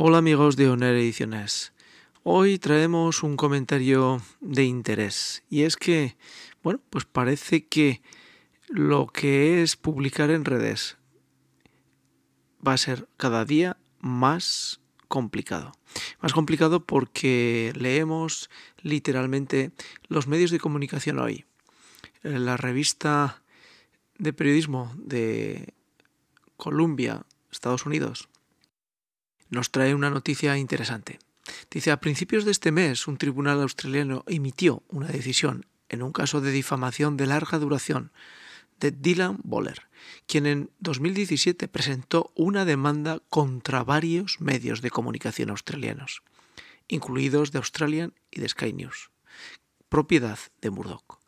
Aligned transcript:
Hola 0.00 0.18
amigos 0.18 0.54
de 0.54 0.68
Oner 0.68 0.94
Ediciones. 0.94 1.72
Hoy 2.22 2.60
traemos 2.60 3.24
un 3.24 3.36
comentario 3.36 4.22
de 4.40 4.62
interés 4.62 5.42
y 5.50 5.62
es 5.62 5.76
que, 5.76 6.16
bueno, 6.62 6.80
pues 6.88 7.04
parece 7.04 7.66
que 7.66 8.00
lo 8.68 9.08
que 9.08 9.60
es 9.60 9.74
publicar 9.74 10.30
en 10.30 10.44
redes 10.44 10.98
va 12.64 12.74
a 12.74 12.78
ser 12.78 13.08
cada 13.16 13.44
día 13.44 13.76
más 13.98 14.80
complicado. 15.08 15.72
Más 16.20 16.32
complicado 16.32 16.86
porque 16.86 17.72
leemos 17.74 18.50
literalmente 18.82 19.72
los 20.06 20.28
medios 20.28 20.52
de 20.52 20.60
comunicación 20.60 21.18
hoy. 21.18 21.44
La 22.22 22.56
revista 22.56 23.42
de 24.16 24.32
periodismo 24.32 24.94
de 24.96 25.74
Columbia, 26.56 27.26
Estados 27.50 27.84
Unidos, 27.84 28.28
nos 29.50 29.70
trae 29.70 29.94
una 29.94 30.10
noticia 30.10 30.56
interesante. 30.56 31.18
Dice, 31.70 31.90
a 31.90 32.00
principios 32.00 32.44
de 32.44 32.50
este 32.50 32.72
mes, 32.72 33.06
un 33.08 33.16
tribunal 33.16 33.60
australiano 33.62 34.24
emitió 34.26 34.82
una 34.88 35.08
decisión 35.08 35.66
en 35.88 36.02
un 36.02 36.12
caso 36.12 36.40
de 36.40 36.50
difamación 36.50 37.16
de 37.16 37.26
larga 37.26 37.58
duración 37.58 38.12
de 38.80 38.90
Dylan 38.90 39.38
Boller, 39.42 39.88
quien 40.26 40.46
en 40.46 40.70
2017 40.80 41.68
presentó 41.68 42.32
una 42.34 42.64
demanda 42.64 43.20
contra 43.28 43.82
varios 43.82 44.40
medios 44.40 44.82
de 44.82 44.90
comunicación 44.90 45.50
australianos, 45.50 46.22
incluidos 46.86 47.50
The 47.50 47.58
Australian 47.58 48.14
y 48.30 48.40
The 48.40 48.48
Sky 48.50 48.72
News, 48.72 49.10
propiedad 49.88 50.38
de 50.60 50.70
Murdoch, 50.70 51.18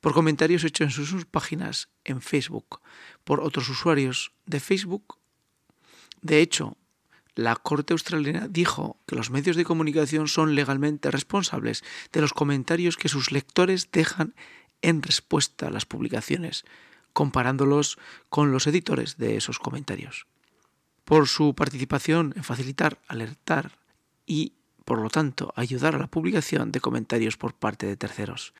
por 0.00 0.12
comentarios 0.12 0.64
hechos 0.64 0.98
en 0.98 1.06
sus 1.06 1.24
páginas 1.24 1.88
en 2.04 2.20
Facebook 2.20 2.80
por 3.24 3.40
otros 3.40 3.68
usuarios 3.68 4.32
de 4.46 4.60
Facebook. 4.60 5.18
De 6.22 6.40
hecho, 6.40 6.76
la 7.34 7.56
Corte 7.56 7.92
australiana 7.92 8.48
dijo 8.48 8.96
que 9.06 9.16
los 9.16 9.30
medios 9.30 9.56
de 9.56 9.64
comunicación 9.64 10.28
son 10.28 10.54
legalmente 10.54 11.10
responsables 11.10 11.84
de 12.12 12.20
los 12.20 12.32
comentarios 12.32 12.96
que 12.96 13.08
sus 13.08 13.32
lectores 13.32 13.90
dejan 13.92 14.34
en 14.82 15.02
respuesta 15.02 15.68
a 15.68 15.70
las 15.70 15.86
publicaciones, 15.86 16.64
comparándolos 17.12 17.98
con 18.28 18.52
los 18.52 18.66
editores 18.66 19.16
de 19.16 19.36
esos 19.36 19.58
comentarios. 19.58 20.26
Por 21.04 21.28
su 21.28 21.54
participación 21.54 22.32
en 22.36 22.44
facilitar, 22.44 22.98
alertar 23.08 23.78
y, 24.26 24.54
por 24.84 25.00
lo 25.00 25.10
tanto, 25.10 25.52
ayudar 25.56 25.94
a 25.94 25.98
la 25.98 26.06
publicación 26.06 26.72
de 26.72 26.80
comentarios 26.80 27.36
por 27.36 27.54
parte 27.54 27.86
de 27.86 27.96
terceros. 27.96 28.54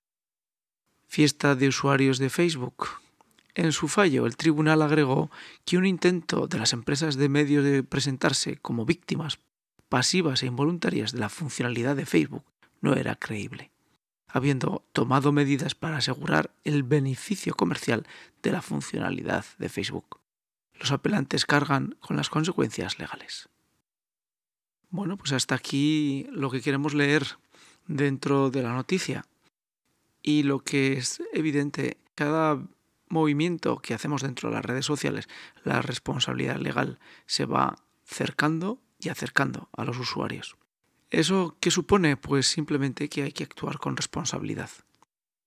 Fiesta 1.07 1.55
de 1.55 1.69
usuarios 1.69 2.19
de 2.19 2.31
Facebook. 2.31 2.89
En 3.55 3.73
su 3.73 3.89
fallo, 3.89 4.27
el 4.27 4.37
tribunal 4.37 4.83
agregó 4.83 5.31
que 5.65 5.77
un 5.77 5.87
intento 5.87 6.47
de 6.47 6.59
las 6.59 6.73
empresas 6.73 7.17
de 7.17 7.29
medios 7.29 7.65
de 7.65 7.83
presentarse 7.83 8.57
como 8.57 8.85
víctimas 8.85 9.39
pasivas 9.89 10.43
e 10.43 10.47
involuntarias 10.47 11.13
de 11.13 11.19
la 11.19 11.29
funcionalidad 11.29 11.97
de 11.97 12.07
Facebook 12.07 12.45
no 12.81 12.95
era 12.95 13.17
creíble 13.17 13.71
habiendo 14.33 14.85
tomado 14.93 15.33
medidas 15.33 15.75
para 15.75 15.99
asegurar 15.99 16.55
el 16.65 16.83
beneficio 16.83 17.55
comercial 17.55 18.07
de 18.43 18.53
la 18.53 18.63
funcionalidad 18.63 19.45
de 19.59 19.69
Facebook. 19.69 20.21
Los 20.75 20.93
apelantes 20.93 21.47
cargan 21.47 21.97
con 22.01 22.17
las 22.17 22.31
consecuencias 22.31 22.99
legales. 22.99 23.49
Bueno, 24.89 25.17
pues 25.17 25.33
hasta 25.33 25.55
aquí 25.55 26.27
lo 26.31 26.51
que 26.51 26.63
queremos 26.63 26.95
leer 26.95 27.25
dentro 27.87 28.51
de 28.51 28.63
la 28.63 28.73
noticia. 28.73 29.25
Y 30.23 30.43
lo 30.43 30.61
que 30.61 30.95
es 30.95 31.23
evidente, 31.33 31.99
cada 32.15 32.63
movimiento 33.11 33.79
que 33.79 33.93
hacemos 33.93 34.23
dentro 34.23 34.49
de 34.49 34.55
las 34.55 34.65
redes 34.65 34.87
sociales, 34.87 35.29
la 35.65 35.83
responsabilidad 35.83 36.57
legal 36.57 36.99
se 37.27 37.45
va 37.45 37.77
cercando 38.05 38.81
y 38.99 39.11
acercando 39.11 39.69
a 39.77 39.85
los 39.85 39.99
usuarios. 39.99 40.57
¿Eso 41.11 41.57
qué 41.61 41.71
supone? 41.71 42.17
Pues 42.17 42.47
simplemente 42.47 43.09
que 43.09 43.25
hay 43.25 43.33
que 43.33 43.45
actuar 43.45 43.79
con 43.79 43.97
responsabilidad, 43.97 44.71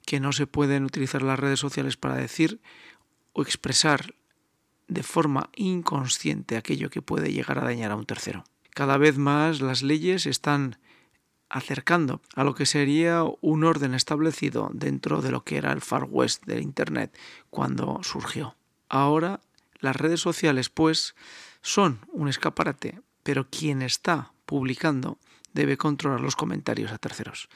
que 0.05 0.19
no 0.19 0.33
se 0.33 0.45
pueden 0.45 0.83
utilizar 0.83 1.21
las 1.21 1.39
redes 1.39 1.59
sociales 1.59 1.97
para 1.97 2.15
decir 2.15 2.61
o 3.31 3.41
expresar 3.41 4.13
de 4.87 5.03
forma 5.03 5.49
inconsciente 5.55 6.57
aquello 6.57 6.89
que 6.89 7.01
puede 7.01 7.31
llegar 7.31 7.59
a 7.59 7.63
dañar 7.63 7.91
a 7.91 7.95
un 7.95 8.05
tercero. 8.05 8.43
Cada 8.71 8.97
vez 8.97 9.17
más 9.17 9.61
las 9.61 9.83
leyes 9.83 10.25
están 10.25 10.77
acercando 11.53 12.19
a 12.35 12.43
lo 12.43 12.55
que 12.55 12.65
sería 12.65 13.23
un 13.41 13.63
orden 13.63 13.93
establecido 13.93 14.71
dentro 14.73 15.21
de 15.21 15.29
lo 15.29 15.43
que 15.43 15.57
era 15.57 15.71
el 15.71 15.81
Far 15.81 16.07
West 16.09 16.45
del 16.45 16.63
Internet 16.63 17.15
cuando 17.51 17.99
surgió. 18.01 18.55
Ahora 18.89 19.39
las 19.79 19.95
redes 19.95 20.19
sociales 20.19 20.69
pues 20.69 21.13
son 21.61 21.99
un 22.11 22.27
escaparate, 22.27 23.01
pero 23.21 23.49
quien 23.51 23.83
está 23.83 24.33
publicando 24.47 25.19
debe 25.53 25.77
controlar 25.77 26.21
los 26.21 26.35
comentarios 26.35 26.91
a 26.91 26.97
terceros. 26.97 27.49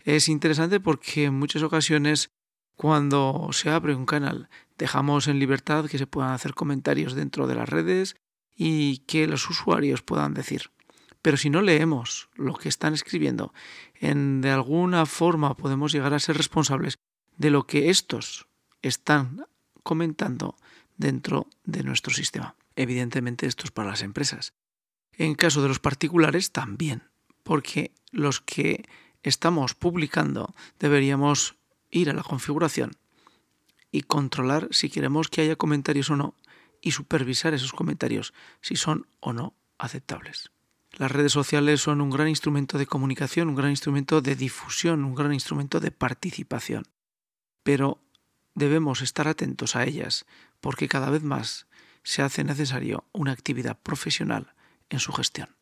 Es 0.00 0.28
interesante 0.28 0.80
porque 0.80 1.26
en 1.26 1.34
muchas 1.34 1.62
ocasiones 1.62 2.30
cuando 2.74 3.50
se 3.52 3.70
abre 3.70 3.94
un 3.94 4.06
canal 4.06 4.48
dejamos 4.76 5.28
en 5.28 5.38
libertad 5.38 5.86
que 5.86 5.98
se 5.98 6.08
puedan 6.08 6.32
hacer 6.32 6.54
comentarios 6.54 7.14
dentro 7.14 7.46
de 7.46 7.54
las 7.54 7.68
redes 7.68 8.16
y 8.56 8.98
que 9.06 9.28
los 9.28 9.48
usuarios 9.48 10.02
puedan 10.02 10.34
decir. 10.34 10.72
Pero 11.26 11.36
si 11.36 11.50
no 11.50 11.60
leemos 11.60 12.28
lo 12.36 12.54
que 12.54 12.68
están 12.68 12.94
escribiendo, 12.94 13.52
en 13.96 14.40
de 14.42 14.52
alguna 14.52 15.06
forma 15.06 15.56
podemos 15.56 15.90
llegar 15.90 16.14
a 16.14 16.20
ser 16.20 16.36
responsables 16.36 16.98
de 17.36 17.50
lo 17.50 17.66
que 17.66 17.90
estos 17.90 18.46
están 18.80 19.44
comentando 19.82 20.54
dentro 20.96 21.48
de 21.64 21.82
nuestro 21.82 22.14
sistema. 22.14 22.54
Evidentemente 22.76 23.48
esto 23.48 23.64
es 23.64 23.72
para 23.72 23.90
las 23.90 24.02
empresas. 24.02 24.52
En 25.14 25.34
caso 25.34 25.62
de 25.62 25.68
los 25.68 25.80
particulares 25.80 26.52
también 26.52 27.02
porque 27.42 27.90
los 28.12 28.40
que 28.40 28.84
estamos 29.24 29.74
publicando 29.74 30.54
deberíamos 30.78 31.56
ir 31.90 32.08
a 32.08 32.14
la 32.14 32.22
configuración 32.22 32.92
y 33.90 34.02
controlar 34.02 34.68
si 34.70 34.90
queremos 34.90 35.26
que 35.26 35.40
haya 35.40 35.56
comentarios 35.56 36.08
o 36.08 36.14
no 36.14 36.36
y 36.80 36.92
supervisar 36.92 37.52
esos 37.52 37.72
comentarios 37.72 38.32
si 38.60 38.76
son 38.76 39.08
o 39.18 39.32
no 39.32 39.54
aceptables. 39.76 40.52
Las 40.96 41.10
redes 41.10 41.32
sociales 41.32 41.82
son 41.82 42.00
un 42.00 42.10
gran 42.10 42.28
instrumento 42.28 42.78
de 42.78 42.86
comunicación, 42.86 43.48
un 43.48 43.54
gran 43.54 43.70
instrumento 43.70 44.22
de 44.22 44.34
difusión, 44.34 45.04
un 45.04 45.14
gran 45.14 45.32
instrumento 45.34 45.78
de 45.78 45.90
participación. 45.90 46.84
Pero 47.62 48.00
debemos 48.54 49.02
estar 49.02 49.28
atentos 49.28 49.76
a 49.76 49.84
ellas 49.84 50.24
porque 50.60 50.88
cada 50.88 51.10
vez 51.10 51.22
más 51.22 51.66
se 52.02 52.22
hace 52.22 52.44
necesario 52.44 53.04
una 53.12 53.32
actividad 53.32 53.78
profesional 53.78 54.54
en 54.88 54.98
su 54.98 55.12
gestión. 55.12 55.54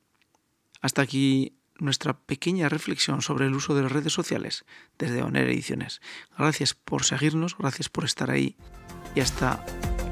Hasta 0.81 1.03
aquí 1.03 1.59
nuestra 1.79 2.17
pequeña 2.17 2.69
reflexión 2.69 3.21
sobre 3.21 3.47
el 3.47 3.55
uso 3.55 3.75
de 3.75 3.83
las 3.83 3.91
redes 3.91 4.13
sociales 4.13 4.65
desde 4.99 5.23
ONER 5.23 5.49
Ediciones. 5.49 6.01
Gracias 6.39 6.75
por 6.75 7.05
seguirnos, 7.05 7.59
gracias 7.59 7.89
por 7.89 8.05
estar 8.05 8.31
ahí 8.31 8.57
y 9.17 9.21
hasta 9.21 9.65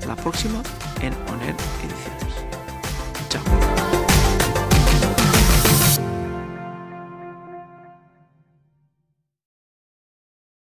la 0.06 0.16
próxima 0.16 0.62
en 1.00 1.12
ONER 1.30 1.54
Ediciones. 1.84 3.28
Chao. 3.28 4.01